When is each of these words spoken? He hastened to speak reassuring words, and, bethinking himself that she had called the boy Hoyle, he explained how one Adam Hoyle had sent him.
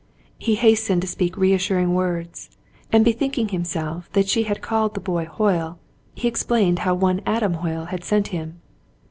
He 0.39 0.55
hastened 0.55 1.03
to 1.03 1.07
speak 1.07 1.37
reassuring 1.37 1.93
words, 1.93 2.49
and, 2.91 3.05
bethinking 3.05 3.49
himself 3.49 4.11
that 4.13 4.27
she 4.27 4.45
had 4.45 4.59
called 4.59 4.95
the 4.95 4.99
boy 4.99 5.25
Hoyle, 5.25 5.77
he 6.15 6.27
explained 6.27 6.79
how 6.79 6.95
one 6.95 7.21
Adam 7.23 7.53
Hoyle 7.53 7.85
had 7.85 8.03
sent 8.03 8.29
him. 8.29 8.59